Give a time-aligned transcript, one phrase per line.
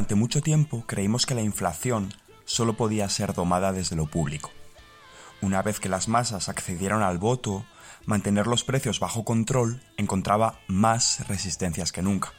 [0.00, 2.14] Durante mucho tiempo creímos que la inflación
[2.46, 4.50] solo podía ser domada desde lo público.
[5.42, 7.66] Una vez que las masas accedieron al voto,
[8.06, 12.32] mantener los precios bajo control encontraba más resistencias que nunca.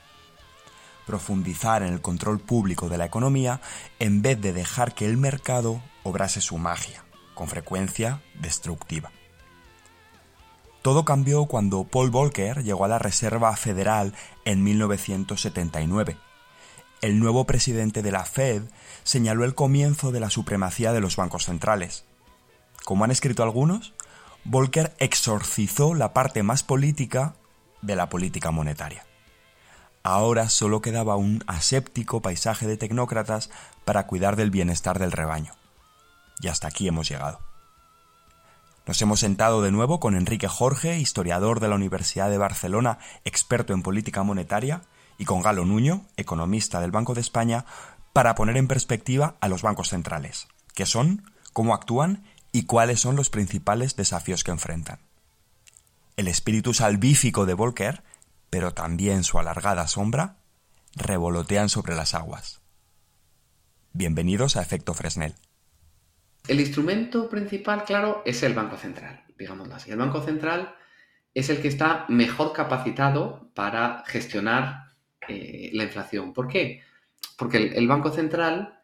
[1.06, 3.62] Profundizar en el control público de la economía
[4.00, 7.04] en vez de dejar que el mercado obrase su magia,
[7.36, 9.12] con frecuencia destructiva.
[10.82, 14.16] Todo cambió cuando Paul Volcker llegó a la Reserva Federal
[14.46, 16.18] en 1979
[17.02, 18.64] el nuevo presidente de la Fed
[19.04, 22.06] señaló el comienzo de la supremacía de los bancos centrales.
[22.86, 23.94] Como han escrito algunos,
[24.44, 27.36] Volcker exorcizó la parte más política
[27.82, 29.06] de la política monetaria.
[30.04, 33.52] Ahora solo quedaba un aséptico paisaje de tecnócratas
[33.86, 35.54] para cuidar del bienestar del rebaño.
[36.40, 37.40] Y hasta aquí hemos llegado.
[38.88, 43.74] Nos hemos sentado de nuevo con Enrique Jorge, historiador de la Universidad de Barcelona, experto
[43.74, 44.82] en política monetaria,
[45.22, 47.64] y con Galo Nuño, economista del Banco de España,
[48.12, 53.16] para poner en perspectiva a los bancos centrales, qué son, cómo actúan y cuáles son
[53.16, 54.98] los principales desafíos que enfrentan.
[56.18, 58.02] El espíritu salvífico de Volcker,
[58.50, 60.38] pero también su alargada sombra,
[60.96, 62.62] revolotean sobre las aguas.
[63.94, 65.36] Bienvenidos a Efecto Fresnel.
[66.48, 69.92] El instrumento principal, claro, es el Banco Central, digámoslo así.
[69.92, 70.74] El Banco Central
[71.36, 74.90] es el que está mejor capacitado para gestionar
[75.28, 76.34] eh, la inflación.
[76.34, 76.82] ¿Por qué?
[77.38, 78.82] Porque el, Banco Central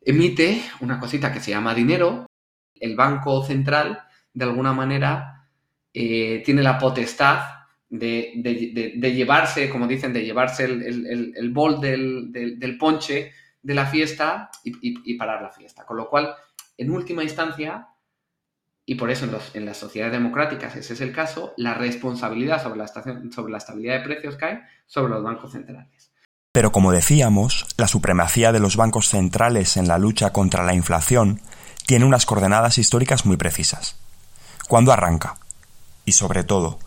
[0.00, 2.26] emite una cosita que se llama dinero.
[2.74, 5.48] El Banco Central, de alguna manera,
[5.92, 7.40] eh, tiene la potestad
[7.88, 13.32] de, llevarse, como dicen, de llevarse el, bol del, ponche
[13.62, 15.84] de la fiesta y, parar la fiesta.
[15.84, 16.34] Con lo cual,
[16.76, 17.88] en última instancia,
[18.88, 22.88] y por eso en, las sociedades democráticas ese es el caso, la responsabilidad sobre la,
[22.88, 26.10] sobre la estabilidad de precios cae sobre los bancos centrales.
[26.52, 31.42] Pero como decíamos, la supremacía de los bancos centrales en la lucha contra la inflación
[31.84, 33.96] tiene unas coordenadas históricas muy precisas.
[34.68, 35.36] ¿Cuándo arranca?
[36.06, 36.78] Y sobre todo,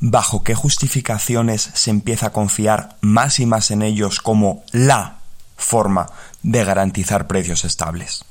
[0.00, 5.18] ¿bajo qué justificaciones se empieza a confiar más y más en ellos como la
[5.56, 6.06] forma
[6.42, 8.24] de garantizar precios estables?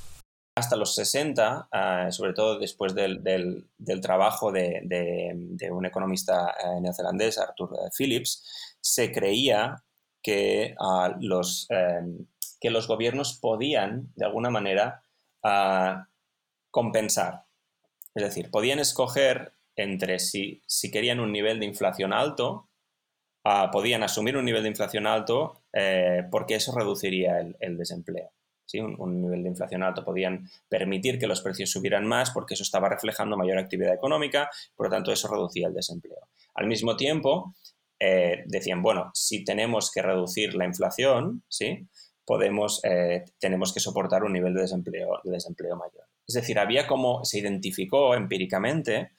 [0.55, 3.67] Hasta los 60, ah, sobre todo después del,
[4.01, 5.35] trabajo de,
[5.71, 9.83] un economista eh, neozelandés, Arthur eh, Phillips, se creía
[10.21, 12.27] que, ah, los, em,
[12.61, 15.03] que los gobiernos podían, de alguna manera,
[15.43, 16.07] ah,
[16.71, 17.45] compensar.
[18.15, 22.69] Es decir, podían escoger entre si, si querían un nivel de inflación alto,
[23.73, 28.31] podían asumir un nivel de inflación alto eh, porque eso reduciría el desempleo
[28.73, 32.89] un, nivel de inflación alto podían permitir que los precios subieran más porque eso estaba
[32.89, 36.29] reflejando mayor actividad económica, por lo tanto eso reducía el desempleo.
[36.55, 37.53] Al mismo tiempo,
[37.99, 41.87] eh, decían, bueno, si tenemos que reducir la inflación, ¿sí?
[42.25, 46.05] Podemos, eh, tenemos que soportar un nivel de desempleo, de desempleo mayor.
[46.27, 49.11] Es decir, había como se identificó empíricamente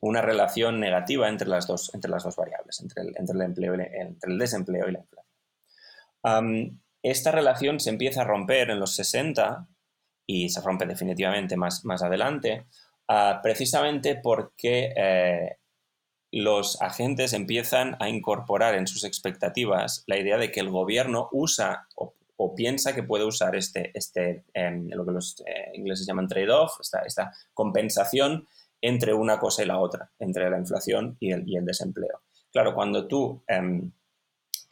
[0.00, 3.74] una relación negativa entre las dos, entre las dos variables, entre el, entre el, empleo,
[3.74, 6.81] entre el desempleo y la inflación.
[7.02, 9.68] Esta relación se empieza a romper en los 60
[10.26, 12.66] y se rompe definitivamente más, más adelante,
[13.08, 15.56] ah, precisamente porque eh,
[16.30, 21.86] los agentes empiezan a incorporar en sus expectativas la idea de que el gobierno usa
[21.96, 22.14] o,
[22.56, 27.32] piensa que puede usar este, este em, lo que los eh, ingleses llaman trade-off, esta,
[27.54, 28.48] compensación
[28.80, 32.22] entre una cosa y la otra, entre la inflación y el, y el desempleo.
[32.50, 33.92] Claro, cuando tú em,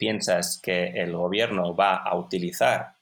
[0.01, 2.95] piensas que el gobierno va a utilizar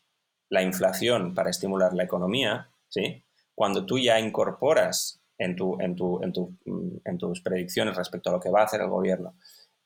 [0.50, 3.24] la inflación para estimular la economía, ¿sí?
[3.56, 6.58] cuando tú ya incorporas en, tu, en, tu, en, tu,
[7.06, 9.34] en, tus predicciones respecto a lo que va a hacer el gobierno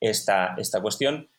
[0.09, 1.29] esta, cuestión,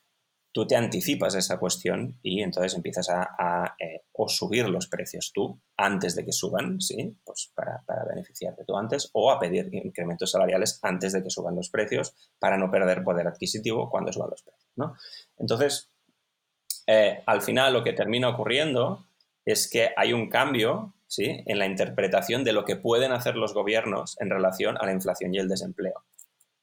[0.52, 5.60] tú te anticipas a esa cuestión y entonces empiezas a, eh, subir los precios tú
[5.76, 7.18] antes de que suban, ¿sí?
[7.24, 11.56] Pues para, para, beneficiarte tú antes, o a pedir incrementos salariales antes de que suban
[11.56, 14.96] los precios para no perder poder adquisitivo cuando suban los precios, ¿no?
[15.38, 15.90] Entonces,
[16.86, 19.06] eh, al final lo que termina ocurriendo
[19.44, 21.42] es que hay un cambio, ¿sí?
[21.46, 25.34] En la interpretación de lo que pueden hacer los gobiernos en relación a la inflación
[25.34, 26.04] y el desempleo.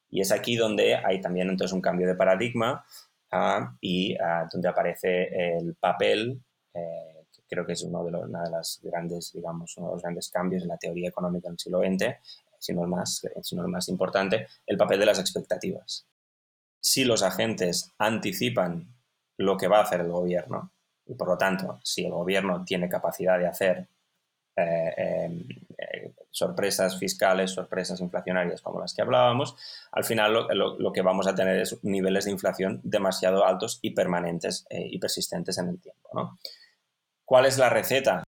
[0.09, 2.85] Y es aquí donde hay también entonces un cambio de paradigma
[3.79, 4.17] y
[4.51, 6.41] donde aparece el papel,
[6.73, 9.93] eh, que creo que es uno de, los, una de las grandes, digamos, uno de
[9.93, 12.15] los grandes cambios en la teoría económica del siglo XX,
[12.59, 16.05] si no, el más, el más importante, el papel de las expectativas.
[16.81, 18.87] Si los agentes anticipan
[19.37, 20.71] lo que va a hacer el gobierno,
[21.05, 23.87] y por lo tanto, si el gobierno tiene capacidad de hacer,
[24.55, 25.47] eh, em,
[25.77, 29.55] eh, sorpresas fiscales, sorpresas inflacionarias como las que hablábamos,
[29.91, 34.65] al final lo, que vamos a tener es niveles de inflación demasiado altos y permanentes
[34.69, 36.37] eh, y persistentes en el tiempo.
[37.25, 38.23] ¿Cuál es la receta?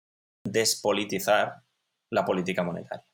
[0.44, 1.62] Despolitizar
[2.10, 3.06] la política monetaria.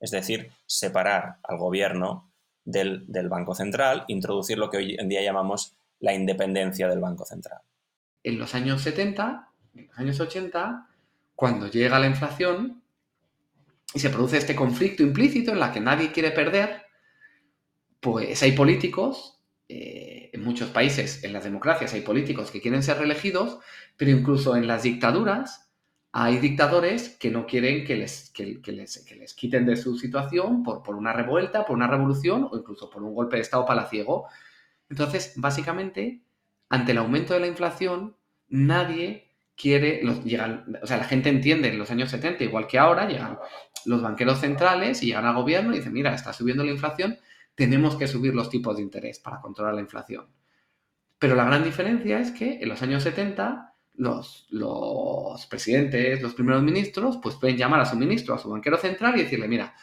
[0.00, 2.27] Es decir, separar al gobierno
[2.68, 7.60] del, Banco Central, introducir lo que hoy en día llamamos la independencia del Banco Central.
[8.22, 10.86] En los años 70, en los años 80,
[11.34, 12.82] cuando llega la inflación
[13.94, 16.82] y se produce este conflicto implícito en la que nadie quiere perder,
[18.00, 22.98] pues hay políticos, eh, en muchos países, en las democracias hay políticos que quieren ser
[22.98, 23.60] reelegidos,
[23.96, 25.67] pero incluso en las dictaduras
[26.12, 31.12] hay dictadores que no quieren que les, les, quiten de su situación por, por una
[31.12, 34.26] revuelta, por una revolución o incluso por un golpe de Estado palaciego.
[34.88, 36.22] Entonces, básicamente,
[36.70, 38.16] ante el aumento de la inflación,
[38.48, 43.06] nadie quiere, los, o sea, la gente entiende en los años 70, igual que ahora,
[43.06, 43.38] llegan
[43.84, 47.18] los banqueros centrales y llegan al gobierno y dicen, mira, está subiendo la inflación,
[47.54, 50.26] tenemos que subir los tipos de interés para controlar la inflación.
[51.18, 57.18] Pero la gran diferencia es que en los años 70 los, presidentes, los primeros ministros,
[57.22, 59.74] pues pueden llamar a su ministro, a su banquero central y decirle, mira,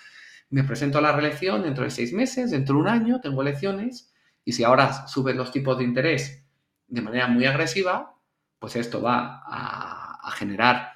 [0.49, 4.13] me presento a la reelección dentro de seis meses, dentro de un año, tengo elecciones,
[4.43, 6.45] y si ahora suben los tipos de interés
[6.87, 8.15] de manera muy agresiva,
[8.59, 10.91] pues esto va a, generar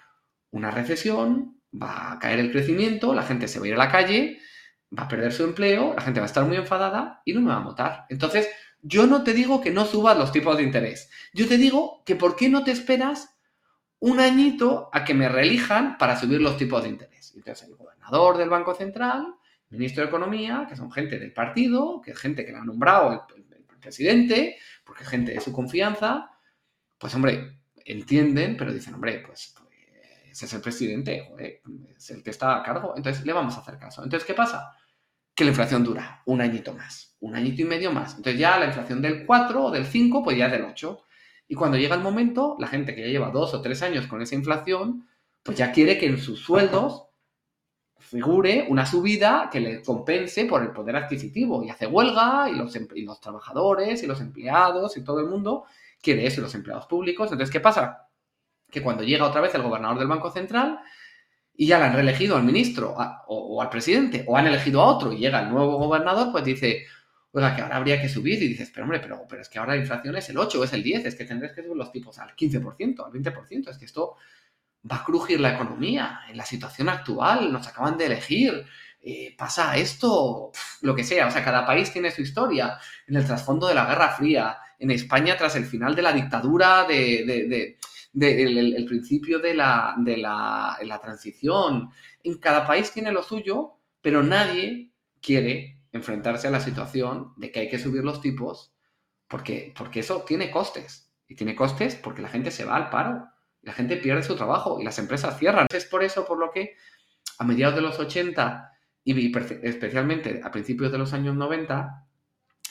[0.51, 3.91] una recesión, va a caer el crecimiento, la gente se va a ir a la
[3.91, 4.39] calle,
[4.97, 7.49] va a perder su empleo, la gente va a estar muy enfadada y no me
[7.49, 8.05] va a votar.
[8.09, 8.49] Entonces,
[8.81, 11.09] yo no te digo que no subas los tipos de interés.
[11.33, 13.35] Yo te digo que por qué no te esperas
[13.99, 17.33] un añito a que me reelijan para subir los tipos de interés.
[17.35, 19.35] Entonces, el gobernador del Banco Central,
[19.69, 23.27] ministro de Economía, que son gente del partido, que es gente que le ha nombrado
[23.35, 23.39] el,
[23.79, 26.29] presidente, porque es gente de su confianza,
[26.97, 29.69] pues hombre, entienden, pero dicen, hombre, pues, pues
[30.29, 31.31] ese es el presidente,
[31.95, 34.03] es el que está a cargo, entonces le vamos a hacer caso.
[34.03, 34.75] Entonces, ¿qué pasa?
[35.39, 38.17] Que la inflación dura un añito más, un añito y medio más.
[38.17, 41.01] Entonces ya la inflación del 4 o del 5, pues ya es del 8.
[41.47, 44.21] Y cuando llega el momento, la gente que ya lleva dos o tres años con
[44.21, 45.07] esa inflación,
[45.41, 47.05] pues ya quiere que en sus sueldos
[47.99, 51.63] figure una subida que le compense por el poder adquisitivo.
[51.63, 55.63] Y hace huelga y los, y los trabajadores y los empleados y todo el mundo
[56.01, 57.31] quiere eso, los empleados públicos.
[57.31, 58.09] Entonces, ¿qué pasa?
[58.69, 60.81] Que cuando llega otra vez el gobernador del Banco Central
[61.59, 62.95] y ya le han reelegido al ministro
[63.27, 66.85] o, al presidente o han elegido a otro y llega el nuevo gobernador, pues dice,
[67.33, 69.75] oiga, que ahora habría que subir y dices, pero hombre, pero, pero es que ahora
[69.75, 71.91] la inflación es el 8 o es el 10, es que tendréis que subir los
[71.91, 74.15] tipos al 15%, al 20%, es que esto
[74.89, 78.65] va a crujir la economía en la situación actual, nos acaban de elegir,
[79.01, 83.25] eh, pasa esto, lo que sea, o sea, cada país tiene su historia en el
[83.25, 87.77] trasfondo de la Guerra Fría, en España tras el final de la dictadura, de,
[88.13, 91.89] el, principio de, la, de la, transición.
[92.23, 94.91] En cada país tiene lo suyo, pero nadie
[95.21, 98.73] quiere enfrentarse a la situación de que hay que subir los tipos
[99.27, 101.11] porque, porque eso tiene costes.
[101.27, 103.27] Y tiene costes porque la gente se va al paro,
[103.61, 105.67] la gente pierde su trabajo y las empresas cierran.
[105.71, 106.75] Es por eso por lo que
[107.37, 108.71] a mediados de los 80
[109.03, 109.33] y
[109.63, 112.05] especialmente a principios de los años 90,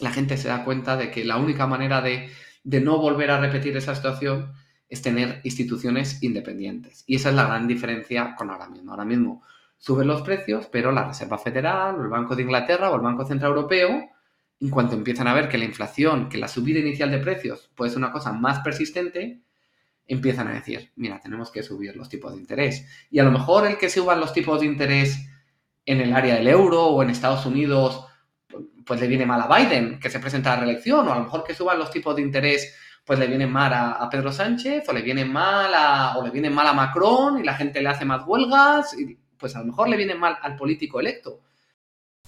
[0.00, 2.30] la gente se da cuenta de que la única manera de,
[2.64, 4.52] no volver a repetir esa situación
[4.88, 7.04] es tener instituciones independientes.
[7.06, 8.90] Y esa es la gran diferencia con ahora mismo.
[8.90, 9.42] Ahora mismo
[9.76, 13.24] suben los precios, pero la Reserva Federal o el Banco de Inglaterra o el Banco
[13.24, 14.10] Central Europeo,
[14.60, 17.90] en cuanto empiezan a ver que la inflación, que la subida inicial de precios puede
[17.90, 19.42] ser una cosa más persistente,
[20.06, 22.86] empiezan a decir, mira, tenemos que subir los tipos de interés.
[23.10, 25.28] Y a lo mejor el que suban los tipos de interés
[25.84, 28.04] en el área del euro o en Estados Unidos
[28.88, 31.24] pues le viene mal a Biden que se presenta a la reelección, o a lo
[31.24, 32.74] mejor que suban los tipos de interés,
[33.08, 36.50] pues le viene mal a, Pedro Sánchez, o le viene mal a, o le viene
[36.50, 39.88] mal a Macron y la gente le hace más huelgas, y pues a lo mejor
[39.88, 41.40] le viene mal al político electo.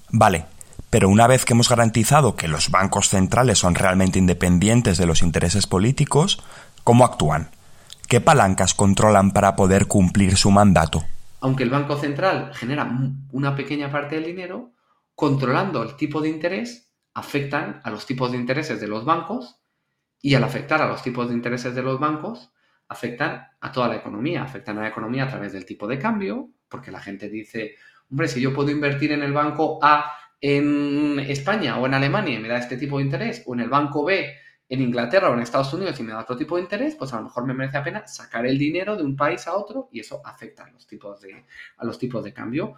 [0.08, 0.46] Vale,
[0.88, 5.20] pero una vez que hemos garantizado que los bancos centrales son realmente independientes de los
[5.20, 6.42] intereses políticos,
[6.82, 7.50] ¿cómo actúan?
[8.08, 11.04] ¿Qué palancas controlan para poder cumplir su mandato?
[11.40, 12.90] Aunque el Banco Central genera
[13.32, 14.72] una pequeña parte del dinero,
[15.14, 19.60] controlando el tipo de interés, afectan a los tipos de intereses de los bancos
[20.23, 22.53] y al afectar a los tipos de intereses de los bancos,
[22.89, 26.50] afectan a toda la economía, afectan a la economía a través del tipo de cambio,
[26.69, 27.77] porque la gente dice,
[28.11, 32.43] hombre, si yo puedo invertir en el banco A en España o en Alemania y
[32.43, 34.35] me da este tipo de interés, o en el banco B
[34.69, 37.17] en Inglaterra o en Estados Unidos y me da otro tipo de interés, pues a
[37.17, 40.00] lo mejor me merece la pena sacar el dinero de un país a otro y
[40.00, 41.45] eso afecta a los tipos de,
[41.77, 42.77] a los tipos de cambio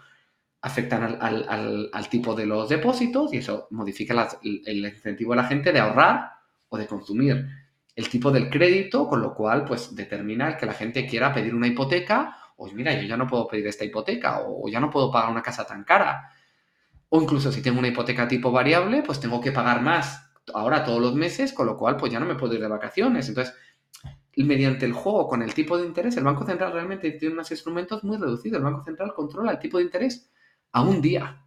[0.62, 5.80] afectan al, tipo de los depósitos y eso modifica el, incentivo de la gente de
[5.80, 6.30] ahorrar
[6.72, 7.46] o de consumir.
[7.94, 11.66] El tipo del crédito, con lo cual, pues determina que la gente quiera pedir una
[11.68, 15.32] hipoteca pues mira, yo ya no puedo pedir esta hipoteca o ya no puedo pagar
[15.32, 16.30] una casa tan cara.
[17.08, 21.00] O incluso si tengo una hipoteca tipo variable, pues tengo que pagar más ahora todos
[21.00, 23.28] los meses, con lo cual pues ya no me puedo ir de vacaciones.
[23.28, 23.52] Entonces,
[24.36, 28.04] mediante el juego con el tipo de interés, el Banco Central realmente tiene unos instrumentos
[28.04, 28.58] muy reducidos.
[28.58, 30.30] El Banco Central controla el tipo de interés
[30.70, 31.44] a un día.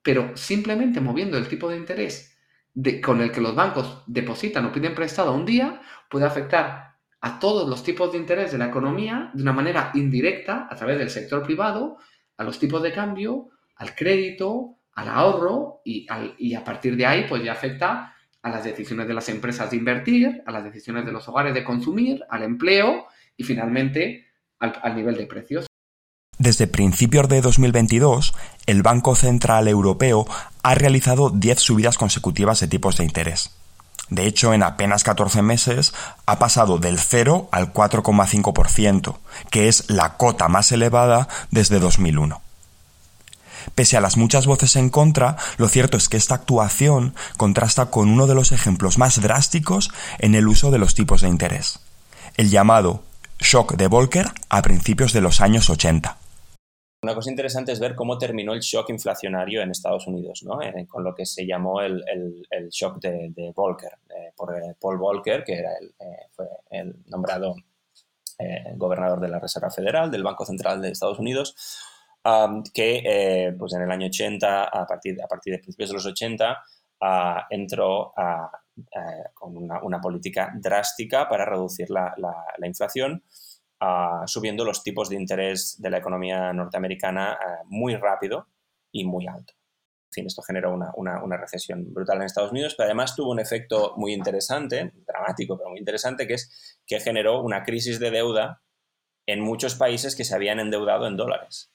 [0.00, 2.35] Pero simplemente moviendo el tipo de interés
[3.02, 5.80] con el que los bancos depositan o piden prestado un día,
[6.10, 10.68] puede afectar a todos los tipos de interés de la economía de una manera indirecta
[10.70, 11.98] a través del sector privado,
[12.36, 17.42] a los tipos de cambio, al crédito, al ahorro y, a partir de ahí pues
[17.42, 21.26] ya afecta a las decisiones de las empresas de invertir, a las decisiones de los
[21.28, 23.06] hogares de consumir, al empleo
[23.36, 24.26] y finalmente
[24.58, 25.66] al, al nivel de precios.
[26.38, 28.34] Desde principios de 2022,
[28.66, 30.26] el Banco Central Europeo
[30.62, 33.52] ha realizado 10 subidas consecutivas de tipos de interés.
[34.10, 35.94] De hecho, en apenas 14 meses
[36.26, 39.16] ha pasado del 0 al 4,5%,
[39.50, 42.42] que es la cota más elevada desde 2001.
[43.74, 48.10] Pese a las muchas voces en contra, lo cierto es que esta actuación contrasta con
[48.10, 51.80] uno de los ejemplos más drásticos en el uso de los tipos de interés,
[52.36, 53.02] el llamado
[53.40, 56.16] shock de Volcker a principios de los años 80.
[57.06, 60.60] Una cosa interesante es ver cómo terminó el shock inflacionario en Estados Unidos, ¿no?
[60.60, 62.02] Eh, con lo que se llamó el,
[62.68, 65.94] shock de, Volcker, eh, por eh, Paul Volcker, que era el,
[66.32, 67.54] fue el nombrado
[68.74, 71.54] gobernador de la Reserva Federal, del Banco Central de Estados Unidos,
[72.74, 76.06] que eh, pues en el año 80, a partir, a partir de principios de los
[76.06, 76.58] 80,
[77.02, 78.12] ah, entró
[79.32, 82.16] con una, política drástica para reducir la,
[82.64, 83.22] inflación,
[83.80, 88.48] ah, subiendo los tipos de interés de la economía norteamericana ah, muy rápido
[88.92, 89.54] y muy alto.
[90.10, 93.40] En fin, esto generó una, una, recesión brutal en Estados Unidos, pero además tuvo un
[93.40, 98.62] efecto muy interesante, dramático, pero muy interesante, que es que generó una crisis de deuda
[99.26, 101.72] en muchos países que se habían endeudado en dólares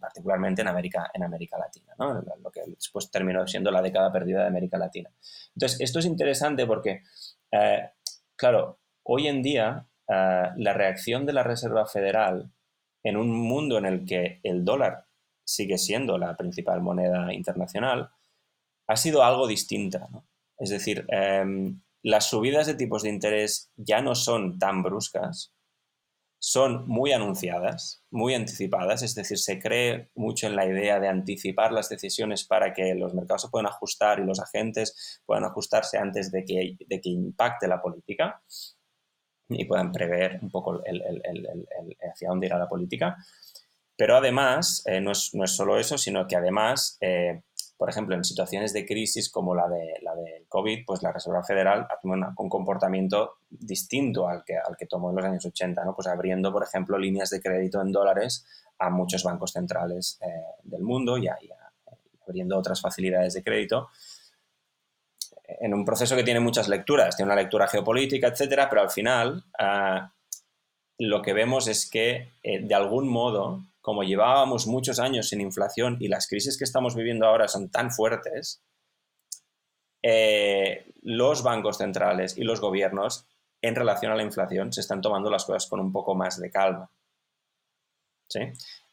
[0.00, 1.94] particularmente en América, en América Latina,
[2.42, 5.10] lo que después terminó siendo la década perdida de América Latina.
[5.54, 7.02] Entonces, esto es interesante porque,
[7.50, 7.90] eh,
[8.36, 12.52] claro, hoy en día eh, la reacción de la Reserva Federal
[13.02, 15.06] en un mundo en el que el dólar
[15.44, 18.10] sigue siendo la principal moneda internacional,
[18.86, 20.08] ha sido algo distinta.
[20.58, 25.54] Es decir, em, las subidas de tipos de interés ya no son tan bruscas,
[26.38, 31.72] son muy anunciadas, muy anticipadas, es decir, se cree mucho en la idea de anticipar
[31.72, 36.32] las decisiones para que los mercados se puedan ajustar y los agentes puedan ajustarse antes
[36.32, 38.42] de que, de que impacte la política
[39.54, 40.82] y puedan prever un poco
[42.10, 43.16] hacia dónde irá la política.
[43.96, 47.42] Pero además, eh, no, es, no, es, solo eso, sino que además eh,
[47.82, 51.42] por ejemplo, en situaciones de crisis como la, de, la del COVID, pues la Reserva
[51.42, 55.92] Federal asume un comportamiento distinto al que, al que tomó en los años 80, ¿no?
[55.92, 58.46] pues abriendo, por ejemplo, líneas de crédito en dólares
[58.78, 60.28] a muchos bancos centrales eh,
[60.62, 61.26] del mundo y,
[62.24, 63.88] abriendo otras facilidades de crédito
[65.62, 69.44] en un proceso que tiene muchas lecturas, tiene una lectura geopolítica, etcétera, pero al final
[69.56, 70.12] ah,
[70.98, 75.98] lo que vemos es que eh, de algún modo como llevábamos muchos años sin inflación
[76.00, 78.60] y las crisis que estamos viviendo ahora son tan fuertes,
[80.02, 83.26] eh, los bancos centrales y los gobiernos
[83.60, 86.50] en relación a la inflación se están tomando las cosas con un poco más de
[86.50, 86.90] calma.
[88.28, 88.40] ¿Sí?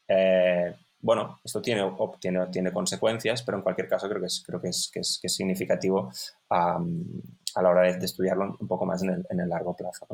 [0.07, 1.83] Eh, bueno, esto tiene,
[2.19, 5.19] tiene, tiene, consecuencias, pero en cualquier caso creo que es, creo que es, que es,
[5.33, 6.11] significativo
[6.49, 6.79] a
[7.61, 10.07] la hora de, estudiarlo un poco más en el, en el largo plazo.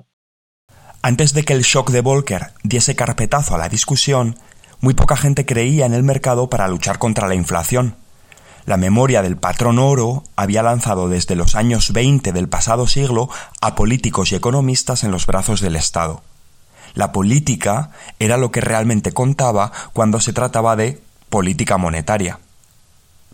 [1.01, 4.35] Antes de que el shock de Volcker diese carpetazo a la discusión,
[4.79, 7.95] muy poca gente creía en el mercado para luchar contra la inflación.
[8.65, 13.29] La memoria del patrón oro había lanzado desde los años 20 del pasado siglo
[13.61, 16.23] a políticos y economistas en los brazos del Estado.
[16.95, 22.39] La política era lo que realmente contaba cuando se trataba de política monetaria.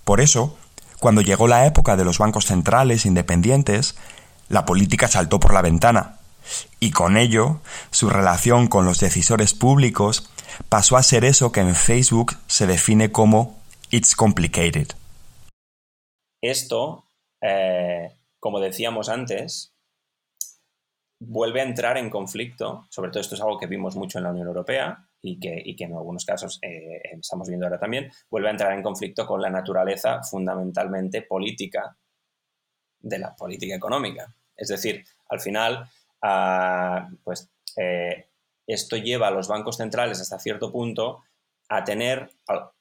[0.03, 0.57] Por eso,
[0.99, 3.95] cuando llegó la época de los bancos centrales independientes,
[4.49, 6.17] la política saltó por la ventana,
[6.79, 10.29] y con ello su relación con los decisores públicos
[10.69, 14.89] pasó a ser eso que en Facebook se define como It's Complicated.
[16.41, 17.05] Esto,
[17.41, 19.70] eh, como decíamos antes,
[21.23, 24.31] vuelve a entrar en conflicto, sobre todo esto es algo que vimos mucho en la
[24.31, 28.73] Unión Europea y que, en algunos casos eh, estamos viendo ahora también, vuelve a entrar
[28.73, 31.95] en conflicto con la naturaleza fundamentalmente política
[32.99, 34.33] de la política económica.
[34.55, 35.87] Es decir, al final,
[36.23, 38.25] ah, pues eh,
[38.65, 41.21] esto lleva a los bancos centrales hasta cierto punto
[41.69, 42.31] a tener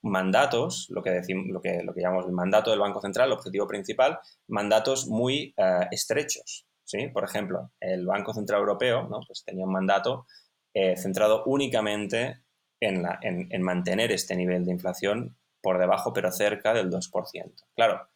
[0.00, 3.34] mandatos, lo que, decimos, lo que, lo que llamamos el mandato del Banco Central, el
[3.34, 4.18] objetivo principal,
[4.48, 6.66] mandatos muy eh, estrechos.
[6.90, 7.08] ¿Sí?
[7.08, 9.20] Por ejemplo, el Banco Central Europeo ¿no?
[9.26, 10.26] pues tenía un mandato
[10.74, 12.42] eh, centrado únicamente
[12.80, 17.52] en, la, en, mantener este nivel de inflación por debajo, pero cerca del 2%.
[17.74, 18.08] Claro,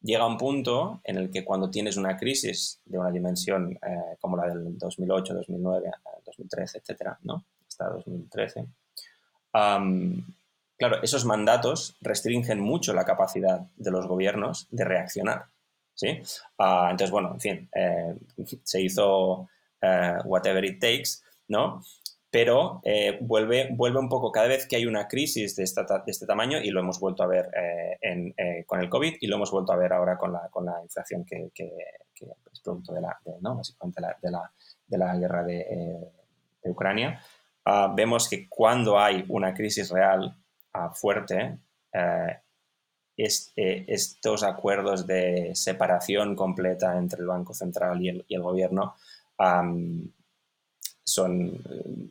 [0.00, 4.36] llega un punto en el que cuando tienes una crisis de una dimensión eh, como
[4.36, 5.90] la del 2008, 2009,
[6.24, 7.44] 2013, etcétera, ¿no?
[7.68, 8.66] Hasta 2013,
[10.78, 15.46] claro, esos mandatos restringen mucho la capacidad de los gobiernos de reaccionar.
[15.96, 16.20] ¿Sí?
[16.58, 18.14] Ah, entonces, bueno, en fin, eh,
[18.62, 19.48] se hizo
[19.80, 21.82] eh, whatever it takes, ¿no?
[22.30, 26.26] Pero eh, vuelve, vuelve un poco cada vez que hay una crisis de, de este
[26.26, 27.48] tamaño, y lo hemos vuelto a ver
[28.66, 31.24] con el COVID y lo hemos vuelto a ver ahora con la, con la inflación
[31.24, 33.56] que, es producto de la, ¿no?
[33.56, 34.52] Básicamente de la,
[34.86, 36.12] de la guerra de,
[36.64, 37.20] Ucrania.
[37.64, 40.36] Ah, vemos que cuando hay una crisis real
[40.72, 41.58] ah, fuerte,
[41.92, 42.40] eh,
[43.16, 48.94] estos acuerdos de separación completa entre el Banco Central y el, gobierno
[51.02, 51.62] son,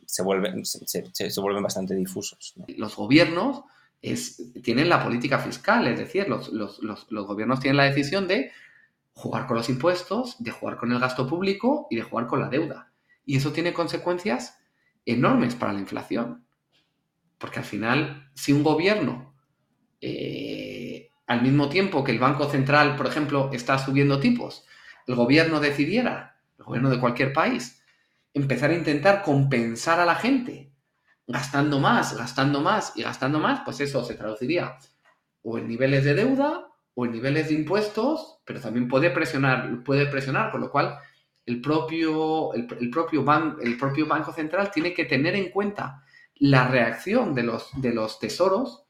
[0.04, 2.54] se, vuelven, se, vuelven bastante difusos.
[2.76, 3.62] Los gobiernos
[4.62, 6.50] tienen la política fiscal, es decir, los,
[7.10, 8.50] gobiernos tienen la decisión de
[9.12, 12.48] jugar con los impuestos, de jugar con el gasto público y de jugar con la
[12.48, 12.92] deuda.
[13.24, 14.58] Y eso tiene consecuencias
[15.04, 16.44] enormes para la inflación.
[17.38, 19.34] Porque al final, si un gobierno
[20.00, 20.65] eh,
[21.26, 24.64] al mismo tiempo que el Banco Central, por ejemplo, está subiendo tipos,
[25.06, 27.82] el gobierno decidiera, el gobierno de cualquier país,
[28.32, 30.72] empezar a intentar compensar a la gente,
[31.26, 34.76] gastando más, gastando más y gastando más, pues eso se traduciría
[35.42, 40.06] o en niveles de deuda o en niveles de impuestos, pero también puede presionar, puede
[40.06, 40.98] presionar, con lo cual
[41.44, 43.24] el propio, el, propio,
[43.60, 46.02] el propio Banco Central tiene que tener en cuenta
[46.34, 48.85] la reacción de los, de los tesoros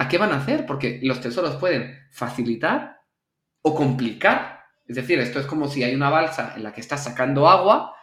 [0.00, 0.64] ¿A qué van a hacer?
[0.64, 3.02] Porque los tesoros pueden facilitar
[3.60, 4.64] o complicar.
[4.86, 7.94] Es decir, esto es como si hay una balsa en la que está sacando agua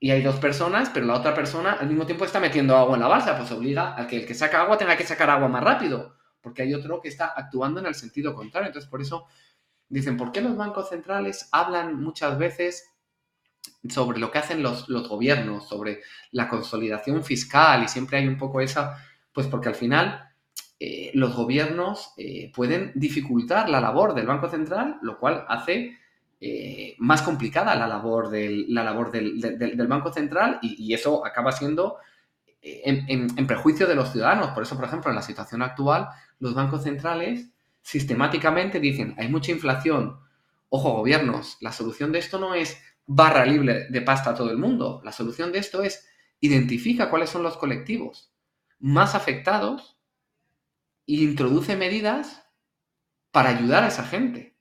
[0.00, 3.02] y hay dos personas, pero la otra persona al mismo tiempo está metiendo agua en
[3.02, 5.62] la balsa, pues obliga a que el que saca agua tenga que sacar agua más
[5.62, 8.66] rápido, porque hay otro que está actuando en el sentido contrario.
[8.66, 9.26] Entonces, por eso
[9.88, 12.90] dicen, ¿por qué los bancos centrales hablan muchas veces
[13.88, 18.36] sobre lo que hacen los, los gobiernos, sobre la consolidación fiscal y siempre hay un
[18.36, 18.98] poco esa,
[19.32, 20.26] pues porque al final
[20.78, 25.96] eh, los gobiernos eh, pueden dificultar la labor del Banco Central, lo cual hace
[26.38, 31.96] eh, más complicada la labor del, la labor del, Banco Central y, eso acaba siendo
[32.60, 34.48] en, prejuicio de los ciudadanos.
[34.48, 36.08] Por eso, por ejemplo, en la situación actual,
[36.40, 37.48] los bancos centrales
[37.80, 40.18] sistemáticamente dicen, hay mucha inflación,
[40.68, 44.58] ojo gobiernos, la solución de esto no es barra libre de pasta a todo el
[44.58, 46.06] mundo, la solución de esto es
[46.40, 48.30] identifica cuáles son los colectivos
[48.78, 49.95] más afectados
[51.06, 52.44] introduce medidas
[53.30, 54.56] para ayudar a esa gente.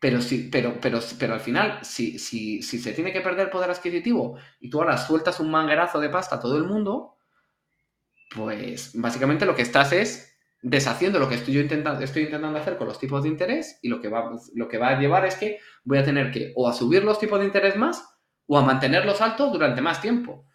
[0.00, 3.70] Pero, si, pero, pero, pero al final, si, si, si se tiene que perder poder
[3.70, 7.18] adquisitivo y tú ahora sueltas un manguerazo de pasta a todo el mundo,
[8.34, 12.78] pues básicamente lo que estás es deshaciendo lo que estoy, yo intentando, estoy intentando hacer
[12.78, 15.34] con los tipos de interés y lo que, va, lo que va a llevar es
[15.34, 18.04] que voy a tener que o a subir los tipos de interés más
[18.46, 20.46] o a mantenerlos altos durante más tiempo.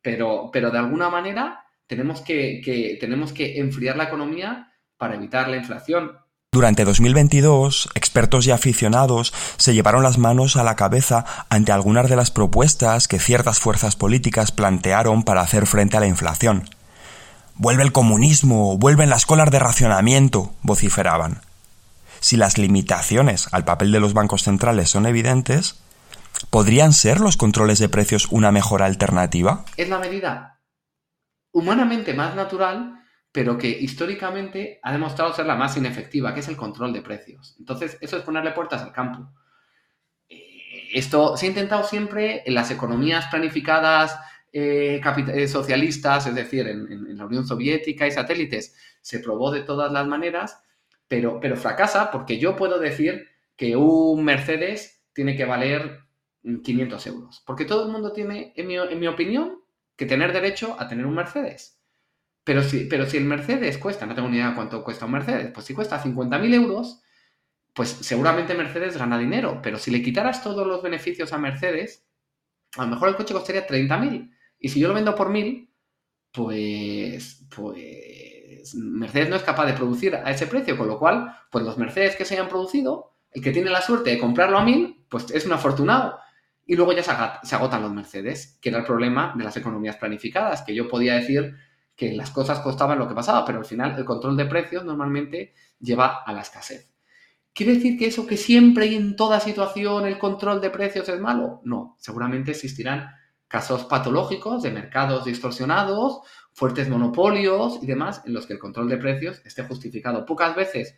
[0.00, 5.48] Pero, pero de alguna manera tenemos que, que, tenemos que enfriar la economía para evitar
[5.48, 6.18] la inflación.
[6.52, 12.16] Durante 2022, expertos y aficionados se llevaron las manos a la cabeza ante algunas de
[12.16, 16.68] las propuestas que ciertas fuerzas políticas plantearon para hacer frente a la inflación.
[17.56, 21.42] Vuelve el comunismo, vuelven las colas de racionamiento, vociferaban.
[22.20, 25.78] Si las limitaciones al papel de los bancos centrales son evidentes,
[26.48, 29.64] ¿podrían ser los controles de precios una mejor alternativa?
[29.76, 30.56] Es la medida
[31.52, 33.05] humanamente más natural
[33.36, 37.54] pero que históricamente ha demostrado ser la más inefectiva, que es el control de precios.
[37.58, 39.30] Entonces, eso es ponerle puertas al campo.
[40.26, 44.18] Eh, esto se ha intentado siempre en las economías planificadas
[44.54, 45.02] eh,
[45.34, 50.06] eh, socialistas, es decir, en, la Unión Soviética y satélites, se probó de todas las
[50.06, 50.58] maneras,
[51.06, 56.04] pero, pero fracasa porque yo puedo decir que un Mercedes tiene que valer
[56.64, 57.42] 500 euros.
[57.46, 59.58] Porque todo el mundo tiene, en mi, en mi opinión,
[59.94, 61.75] que tener derecho a tener un Mercedes.
[62.46, 65.50] Pero si, pero si el Mercedes cuesta, no tengo ni idea cuánto cuesta un Mercedes,
[65.52, 67.02] pues si cuesta 50.000 euros,
[67.74, 69.58] pues seguramente Mercedes gana dinero.
[69.60, 72.06] Pero si le quitaras todos los beneficios a Mercedes,
[72.76, 74.32] a lo mejor el coche costaría 30.000.
[74.60, 75.68] Y si yo lo vendo por 1.000,
[76.30, 80.78] pues, pues Mercedes no es capaz de producir a ese precio.
[80.78, 84.10] Con lo cual, pues los Mercedes que se hayan producido, el que tiene la suerte
[84.10, 86.20] de comprarlo a 1.000, pues es un afortunado.
[86.64, 87.02] Y luego ya
[87.42, 91.14] se agotan los Mercedes, que era el problema de las economías planificadas, que yo podía
[91.14, 91.56] decir
[91.96, 95.54] que las cosas costaban lo que pasaba, pero al final el control de precios normalmente
[95.80, 96.92] lleva a la escasez.
[97.54, 101.18] ¿Quiere decir que eso que siempre y en toda situación el control de precios es
[101.18, 101.62] malo?
[101.64, 103.08] No, seguramente existirán
[103.48, 106.20] casos patológicos de mercados distorsionados,
[106.52, 110.26] fuertes monopolios y demás, en los que el control de precios esté justificado.
[110.26, 110.96] Pocas veces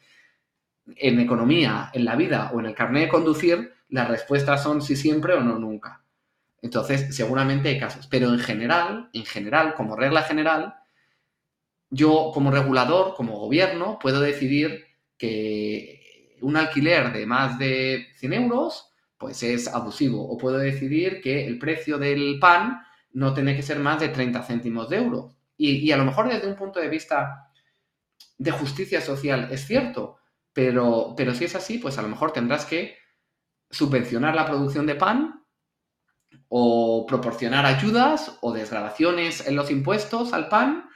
[0.97, 4.97] en economía, en la vida o en el carnet de conducir, las respuestas son sí
[4.97, 6.03] siempre o no nunca.
[6.61, 8.07] Entonces, seguramente hay casos.
[8.09, 10.75] Pero en general, en general, como regla general,
[11.91, 18.93] yo como regulador, como gobierno, puedo decidir que un alquiler de más de 100 euros,
[19.17, 20.29] pues es abusivo.
[20.29, 22.81] O puedo decidir que el precio del pan
[23.13, 25.35] no tiene que ser más de 30 céntimos de euro.
[25.57, 27.51] Y, a lo mejor desde un punto de vista
[28.37, 30.19] de justicia social es cierto,
[30.53, 32.97] pero, pero si es así, pues a lo mejor tendrás que
[33.69, 35.45] subvencionar la producción de pan
[36.49, 40.88] o proporcionar ayudas o desgravaciones en los impuestos al pan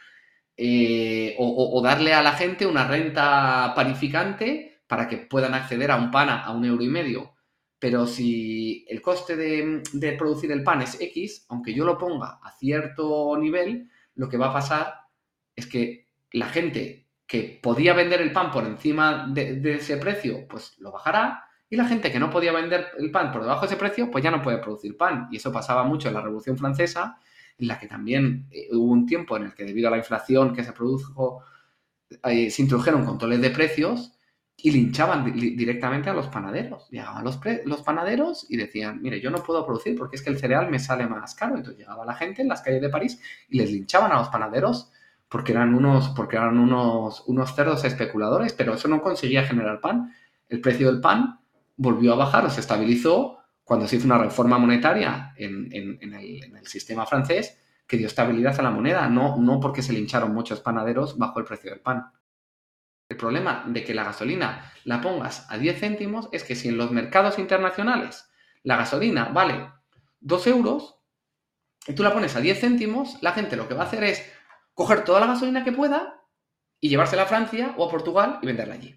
[0.57, 6.11] eh, o, darle a la gente una renta panificante para que puedan acceder a un
[6.11, 7.35] pan a, un euro y medio.
[7.79, 12.38] Pero si el coste de, de, producir el pan es X, aunque yo lo ponga
[12.43, 14.95] a cierto nivel, lo que va a pasar
[15.57, 20.47] es que la gente que podía vender el pan por encima de, de ese precio,
[20.49, 23.69] pues lo bajará y la gente que no podía vender el pan por debajo de
[23.69, 25.29] ese precio, pues ya no puede producir pan.
[25.31, 27.19] Y eso pasaba mucho en la Revolución Francesa,
[27.62, 30.53] en la que también eh, hubo un tiempo en el que debido a la inflación
[30.53, 31.44] que se produjo,
[32.25, 34.12] eh, se introdujeron controles de precios
[34.57, 36.88] y linchaban directamente a los panaderos.
[36.90, 40.38] Llegaban los, los panaderos y decían, mire, yo no puedo producir porque es que el
[40.38, 41.57] cereal me sale más caro.
[41.57, 44.90] Entonces llegaba la gente en las calles de París y les linchaban a los panaderos
[45.29, 50.12] porque eran unos, porque eran unos, unos cerdos especuladores, pero eso no conseguía generar pan.
[50.48, 51.40] El precio del pan
[51.77, 57.07] volvió a bajar o se estabilizó cuando se hizo una reforma monetaria en, el, sistema
[57.07, 61.38] francés que dio estabilidad a la moneda, no, no porque se lincharon muchos panaderos bajo
[61.38, 62.12] el precio del pan.
[63.09, 66.79] El problema de que la gasolina la pongas a 10 céntimos es que si en
[66.79, 68.29] los mercados internacionales
[68.62, 69.70] la gasolina vale
[70.20, 70.96] 2 euros
[71.87, 74.25] y tú la pones a 10 céntimos, la gente lo que va a hacer es
[74.75, 76.25] coger toda la gasolina que pueda
[76.81, 78.96] y llevársela a Francia o a Portugal y venderla allí.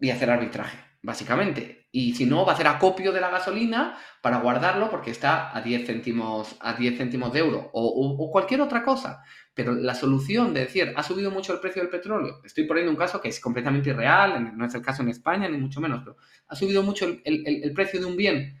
[0.00, 1.88] Y hacer arbitraje básicamente.
[1.90, 5.60] Y si no, va a hacer acopio de la gasolina para guardarlo porque está a
[5.60, 9.22] 10 céntimos, a 10 céntimos de euro o, cualquier otra cosa.
[9.52, 12.96] Pero la solución de decir, ha subido mucho el precio del petróleo, estoy poniendo un
[12.96, 16.16] caso que es completamente irreal, no es el caso en España, ni mucho menos, pero
[16.48, 18.58] ha subido mucho el, precio de un bien.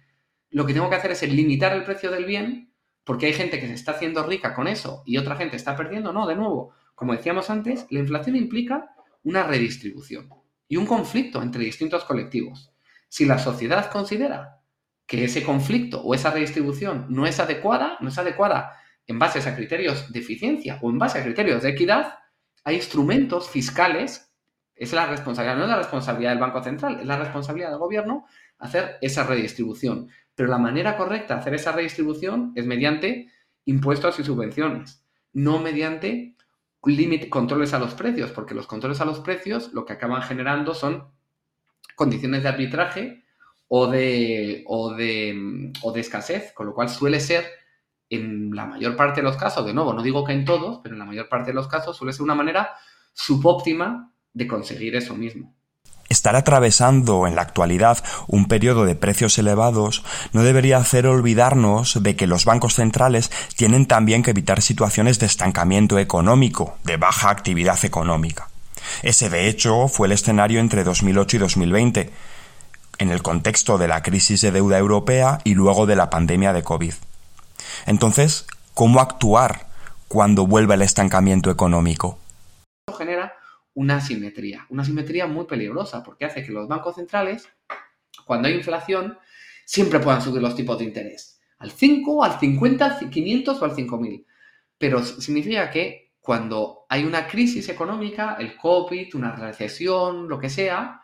[0.50, 2.74] Lo que tengo que hacer es limitar el precio del bien
[3.04, 6.12] porque hay gente que se está haciendo rica con eso y otra gente está perdiendo.
[6.12, 10.28] No, de nuevo, como decíamos antes, la inflación implica una redistribución
[10.72, 12.72] y un conflicto entre distintos colectivos.
[13.10, 14.62] Si la sociedad considera
[15.06, 19.54] que ese conflicto o esa redistribución no es adecuada, no es adecuada en base a
[19.54, 22.20] criterios de eficiencia o en base a criterios de equidad,
[22.64, 24.32] hay instrumentos fiscales,
[24.74, 28.24] es la responsabilidad, no es la responsabilidad del Banco Central, es la responsabilidad del gobierno
[28.58, 30.08] hacer esa redistribución.
[30.34, 33.30] Pero la manera correcta de hacer esa redistribución es mediante
[33.66, 35.04] impuestos y subvenciones,
[35.34, 36.34] no mediante
[36.84, 40.74] límite, controles a los precios, porque los controles a los precios lo que acaban generando
[40.74, 41.08] son
[41.94, 43.24] condiciones de arbitraje
[43.68, 47.44] o de, o de, o de escasez, con lo cual suele ser
[48.10, 50.94] en la mayor parte de los casos, de nuevo, no digo que en todos, pero
[50.94, 52.74] en la mayor parte de los casos suele ser una manera
[53.14, 55.54] subóptima de conseguir eso mismo.
[56.08, 62.16] Estar atravesando en la actualidad un periodo de precios elevados no debería hacer olvidarnos de
[62.16, 67.82] que los bancos centrales tienen también que evitar situaciones de estancamiento económico, de baja actividad
[67.84, 68.48] económica.
[69.02, 72.10] Ese, de hecho, fue el escenario entre 2008 y 2020,
[72.98, 76.62] en el contexto de la crisis de deuda europea y luego de la pandemia de
[76.62, 76.94] COVID.
[77.86, 79.66] Entonces, ¿cómo actuar
[80.08, 82.18] cuando vuelva el estancamiento económico?
[83.74, 87.48] Una asimetría, una asimetría muy peligrosa porque hace que los bancos centrales,
[88.26, 89.18] cuando hay inflación,
[89.64, 91.40] siempre puedan subir los tipos de interés.
[91.58, 94.26] Al 5, al 50, al 500 o al 5000.
[94.78, 101.00] Pero significa que cuando hay una crisis económica, el COVID, una recesión, lo que sea,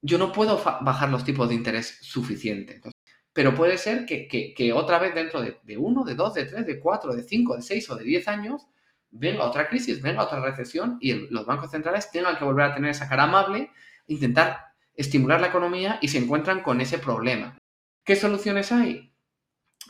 [0.00, 2.80] yo no puedo bajar los tipos de interés suficiente.
[3.32, 6.80] pero puede ser que, otra vez dentro de, de uno, de dos, de tres, de
[6.80, 8.66] cuatro, de cinco, de seis o de diez años,
[9.18, 12.90] venga otra crisis, venga otra recesión y los bancos centrales tengan que volver a tener
[12.90, 13.70] esa cara amable,
[14.06, 17.58] intentar estimular la economía y se encuentran con ese problema.
[18.04, 19.12] ¿Qué soluciones hay?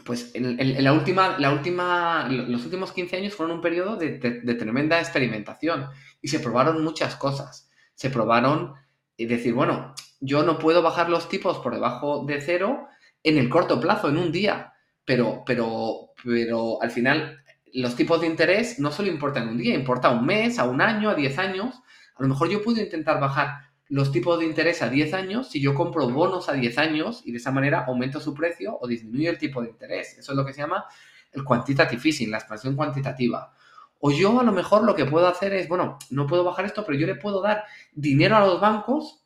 [0.04, 5.00] Pues en, la última, la última, los últimos 15 años fueron un periodo de, tremenda
[5.00, 5.88] experimentación
[6.20, 7.70] y se probaron muchas cosas.
[7.94, 8.74] Se probaron
[9.16, 12.88] y decir, bueno, yo no puedo bajar los tipos por debajo de cero
[13.22, 17.42] en el corto plazo, en un día, pero, pero, pero al final
[17.80, 21.10] los tipos de interés no solo importan un día, importa un mes, a un año,
[21.10, 21.82] a diez años.
[22.16, 25.60] A lo mejor yo puedo intentar bajar los tipos de interés a 10 años si
[25.60, 29.30] yo compro bonos a 10 años y de esa manera aumento su precio o disminuyo
[29.30, 30.18] el tipo de interés.
[30.18, 30.84] Eso es lo que se llama
[31.32, 33.52] el quantitative easing, la expansión cuantitativa.
[34.00, 36.84] O yo a lo mejor lo que puedo hacer es, bueno, no puedo bajar esto,
[36.84, 39.24] pero yo le puedo dar dinero a los bancos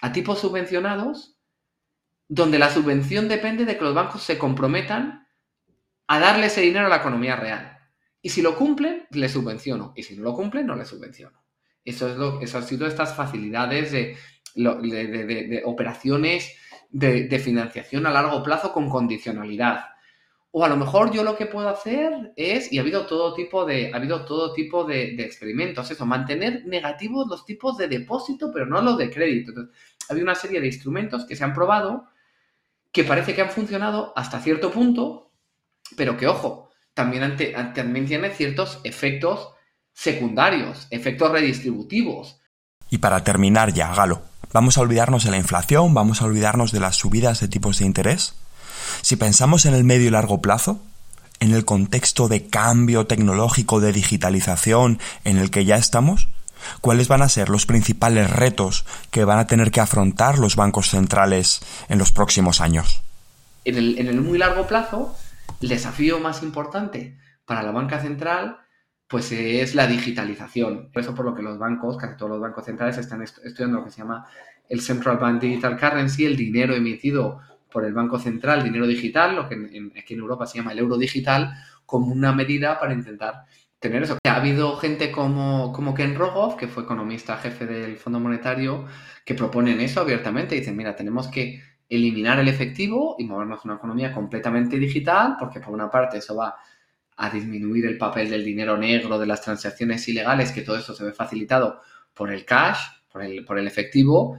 [0.00, 1.36] a tipos subvencionados,
[2.28, 5.26] donde la subvención depende de que los bancos se comprometan
[6.06, 7.79] a darle ese dinero a la economía real.
[8.22, 9.92] Y si lo cumplen, le subvenciono.
[9.96, 11.42] Y si no lo cumplen, no le subvenciono.
[11.84, 14.16] Eso, es lo, eso han sido estas facilidades de,
[14.54, 16.54] de, operaciones
[16.90, 19.84] de, financiación a largo plazo con condicionalidad.
[20.52, 23.64] O a lo mejor yo lo que puedo hacer es, y ha habido todo tipo
[23.64, 28.66] de, ha habido todo tipo de, experimentos, eso, mantener negativos los tipos de depósito, pero
[28.66, 29.50] no los de crédito.
[29.50, 29.74] Entonces,
[30.08, 32.08] ha habido una serie de instrumentos que se han probado
[32.92, 35.30] que parece que han funcionado hasta cierto punto,
[35.96, 37.36] pero que, ojo, también,
[37.74, 39.50] también tiene ciertos efectos
[39.92, 42.40] secundarios, efectos redistributivos.
[42.90, 44.22] Y para terminar ya, Galo,
[44.52, 45.94] ¿vamos a olvidarnos de la inflación?
[45.94, 48.34] ¿Vamos a olvidarnos de las subidas de tipos de interés?
[49.02, 50.82] Si pensamos en el medio y largo plazo,
[51.40, 56.28] en el contexto de cambio tecnológico, de digitalización en el que ya estamos,
[56.80, 60.90] ¿cuáles van a ser los principales retos que van a tener que afrontar los bancos
[60.90, 63.02] centrales en los próximos años?
[63.64, 65.16] En el, muy largo plazo,
[65.60, 68.58] el desafío más importante para la banca central
[69.10, 70.92] pues es la digitalización.
[70.92, 73.84] Por eso por lo que los bancos, casi todos los bancos centrales están estudiando lo
[73.84, 74.24] que se llama
[74.68, 77.40] el Central Bank Digital Currency, el dinero emitido
[77.72, 79.56] por el Banco Central, dinero digital, lo que
[79.98, 81.52] aquí en Europa se llama el euro digital,
[81.84, 83.46] como una medida para intentar
[83.80, 84.16] tener eso.
[84.24, 88.86] Ha habido gente como, como Ken Rogoff, que fue economista jefe del Fondo Monetario,
[89.24, 90.54] que proponen eso abiertamente.
[90.54, 95.60] Dicen, mira, tenemos que eliminar el efectivo y movernos a una economía completamente digital, porque
[95.60, 96.56] por una parte eso va
[97.16, 101.04] a disminuir el papel del dinero negro, de las transacciones ilegales, que todo eso se
[101.04, 101.82] ve facilitado
[102.14, 102.78] por el cash,
[103.12, 104.38] por el, por el efectivo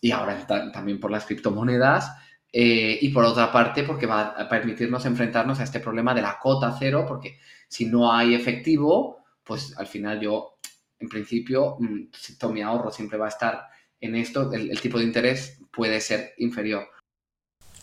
[0.00, 2.16] y ahora también por las criptomonedas.
[2.52, 6.38] Eh, y por otra parte, porque va a permitirnos enfrentarnos a este problema de la
[6.38, 10.58] cota cero, porque si no hay efectivo, pues al final yo,
[10.98, 12.06] en principio, mm,
[12.38, 13.66] todo mi ahorro siempre va a estar
[14.00, 16.88] en esto, el, tipo de interés puede ser inferior.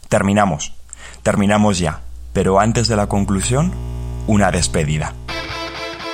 [0.10, 0.74] Terminamos,
[1.22, 2.02] terminamos ya,
[2.34, 3.72] pero antes de la conclusión,
[4.28, 5.14] una despedida.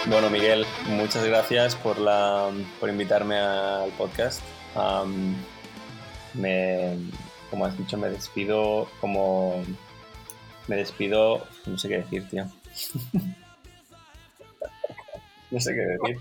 [0.07, 4.41] Bueno, Miguel, muchas gracias por, la, por invitarme al podcast.
[6.33, 6.97] me,
[7.49, 9.63] como has dicho, me despido como...
[10.67, 11.47] Me despido...
[11.65, 12.45] No sé qué decir, tío.
[15.51, 16.19] no sé qué decir.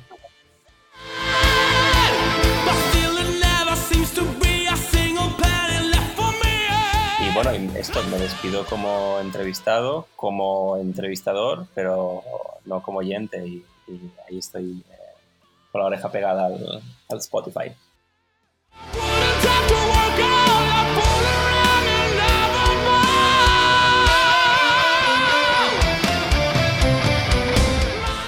[7.44, 12.24] Bueno, esto me despido como entrevistado, como entrevistador, pero
[12.64, 13.64] no como oyente y,
[14.28, 14.94] ahí estoy eh,
[15.70, 17.72] con la oreja pegada al, al Spotify.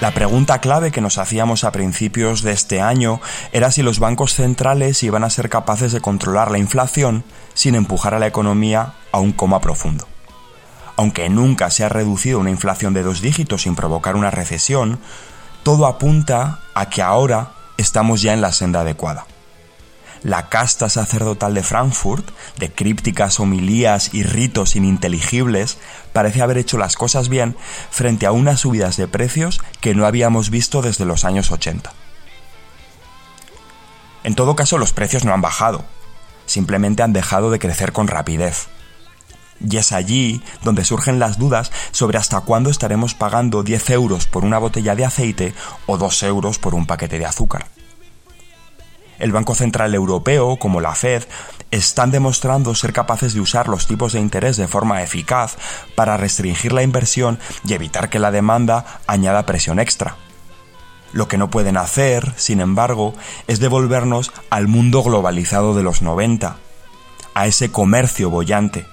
[0.01, 4.33] La pregunta clave que nos hacíamos a principios de este año era si los bancos
[4.33, 9.19] centrales iban a ser capaces de controlar la inflación sin empujar a la economía a
[9.19, 10.07] un coma profundo.
[10.97, 14.97] Aunque nunca se ha reducido una inflación de dos dígitos sin provocar una recesión,
[15.61, 19.27] todo apunta a que ahora estamos ya en la senda adecuada
[20.23, 25.77] la casta sacerdotal de Frankfurt, de crípticas homilías y ritos ininteligibles,
[26.13, 27.55] parece haber hecho las cosas bien
[27.89, 31.91] frente a unas subidas de precios que no habíamos visto desde los años 80.
[34.23, 35.83] En todo caso, los precios no han bajado,
[36.45, 38.67] simplemente han dejado de crecer con rapidez.
[39.59, 44.43] Y es allí donde surgen las dudas sobre hasta cuándo estaremos pagando 10 euros por
[44.43, 45.53] una botella de aceite
[45.85, 47.65] o 2 euros por un paquete de azúcar
[49.21, 51.23] el Banco Central Europeo, como la Fed,
[51.69, 55.57] están demostrando ser capaces de usar los tipos de interés de forma eficaz
[55.95, 60.17] para restringir la inversión y evitar que la demanda añada presión extra.
[61.13, 63.13] Lo que no pueden hacer, sin embargo,
[63.47, 66.57] es devolvernos al mundo globalizado de los 90,
[67.33, 68.85] a ese comercio bollante,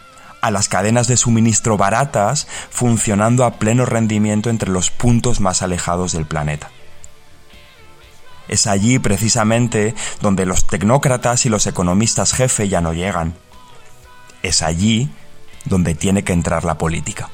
[0.42, 6.12] a las cadenas de suministro baratas funcionando a pleno rendimiento entre los puntos más alejados
[6.12, 6.70] del planeta.
[8.48, 13.34] Es allí precisamente donde los tecnócratas y los economistas jefe ya no llegan.
[14.42, 15.10] Es allí
[15.64, 17.30] donde tiene que entrar la política.